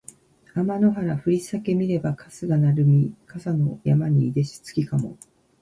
[0.55, 5.15] あまの原ふりさけ見ればかすがなるみ笠の山にいでし月かも